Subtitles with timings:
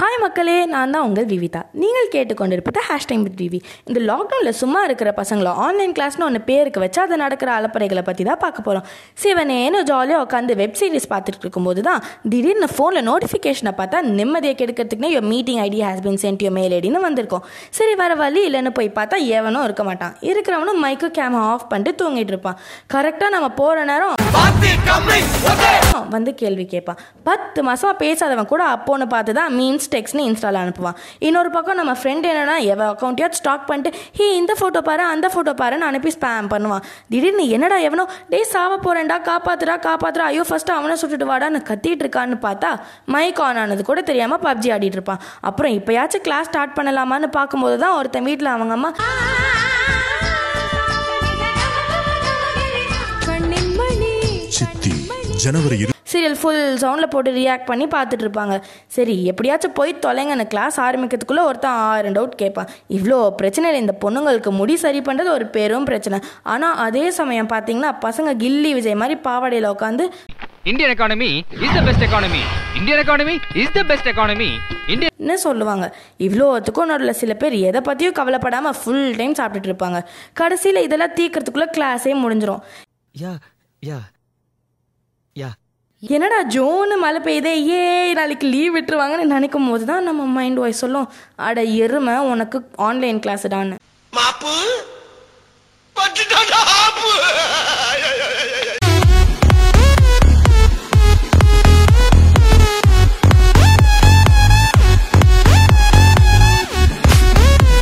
[0.00, 1.60] Hi மக்களே நான் தான் உங்கள் விவிதா.
[1.80, 6.82] நீங்கள் கேட்டுக்கொண்டிருப்பது ஹேஷ் டைம் வித் விவி இந்த லாக்டவுனில் சும்மா இருக்கிற பசங்களை ஆன்லைன் கிளாஸ்னு ஒன்று பேருக்கு
[6.84, 8.86] வச்சு அதை நடக்கிற அலப்பறைகளை பற்றி தான் பார்க்க போகிறோம்
[9.22, 12.00] சிவனேன்னு ஜாலியாக உட்காந்து வெப் சீரிஸ் பார்த்துட்டு இருக்கும்போது தான்
[12.34, 17.04] திடீர்னு ஃபோனில் நோட்டிஃபிகேஷனை பார்த்தா நிம்மதியை கெடுக்கிறதுக்குனே your meeting ID has been sent your mail ஐடின்னு
[17.08, 17.44] வந்திருக்கும்.
[17.80, 20.16] சரி வர வழி இல்லைன்னு போய் பார்த்தா எவனும் இருக்க மாட்டான்.
[20.30, 22.58] இருக்கிறவனும் மைக்கு கேமரா ஆஃப் பண்ணிட்டு தூங்கிட்டு இருப்பான்.
[22.96, 24.16] கரெக்டாக நம்ம போகிற நேரம்
[26.14, 27.00] வந்து கேள்வி கேட்பான்.
[27.26, 30.96] பத்து மாதமாக பேசாதவன் கூட அப்போன்னு பார்த்து தான் மீன்ஸ் டெக்ஸ்ட்னு இன்ஸ்டால அனுப்புவான்.
[31.26, 35.52] இன்னொரு பக்கம் நம்ம ஃப்ரெண்ட் என்னன்னா எவ அக்கௌண்ட்டையாவது ஸ்டாக் பண்ணிட்டு ஹே இந்த ஃபோட்டோ பாரு அந்த ஃபோட்டோ
[35.60, 36.84] பாருன்னு அனுப்பி ஸ்பேம் பண்ணுவான்.
[37.12, 42.38] திடீர்னு என்னடா எவனோ டேய் சாவ போறேன்டா காப்பாத்துறா காப்பாத்துறா ஐயோ ஃபர்ஸ்ட் அவனை சுட்டுட்டு வாடான்னு கத்திட்டு இருக்கான்னு
[42.46, 42.72] பார்த்தா
[43.16, 45.22] மைக் ஆன் ஆனது கூட தெரியாம பப்ஜி ஆடிட்டு இருப்பான்.
[45.50, 48.92] அப்புறம் இப்பயாச்சும் கிளாஸ் ஸ்டார்ட் பண்ணலாமான்னு பார்க்கும்போது தான் ஒருத்தன் வீட்டில் அவங்க அம்மா
[54.60, 54.92] சித்தி
[55.42, 55.76] ஜனவரி
[56.10, 58.54] சீரியல் ஃபுல் சவுண்டில் போட்டு ரியாக்ட் பண்ணி பார்த்துட்டு இருப்பாங்க.
[58.94, 62.70] சரி எப்படியாச்சும் போய் தொலைங்கன்னு கிளாஸ் ஆரம்பிக்கிறதுக்குள்ளே ஒருத்தன் ஆயிரம் டவுட் கேட்பான்.
[62.96, 66.18] இவ்வளோ பிரச்சனையில் இந்த பொண்ணுங்களுக்கு முடி சரி பண்ணுறது ஒரு பெரும் பிரச்சனை.
[66.54, 70.06] ஆனால் அதே சமயம் பார்த்தீங்கன்னா பசங்க கில்லி விஜய் மாதிரி பாவாடையில் உட்காந்து
[70.70, 71.30] Indian economy
[71.64, 72.42] is the best economy.
[72.78, 74.50] Indian economy is the best economy.
[74.94, 75.86] Indian ன்னு சொல்லுவாங்க.
[76.26, 80.00] இவ்வளோத்துக்கும் நடுவில் சில பேர் எதை பற்றியும் கவலைப்படாமல் ஃபுல் டைம் சாப்பிட்டுட்டு இருப்பாங்க.
[80.40, 82.64] கடைசியில் இதெல்லாம் தீர்க்கறதுக்குள்ளே கிளாஸே முடிஞ்சிரும்.
[83.24, 83.36] Yeah,
[83.90, 84.02] yeah,
[85.36, 85.48] யா
[86.02, 87.80] என்னடா ஜோனு மழை பெய்யுதே ஏ
[88.18, 91.08] நாளைக்கு லீவ் விட்டுருவாங்கன்னு நினைக்கும் போது தான் நம்ம மைண்ட் வாய்ஸ் சொல்லும்.
[91.46, 93.76] அட எருமை உனக்கு ஆன்லைன் கிளாஸ்டான்னு
[94.12, 94.54] மாப்பு.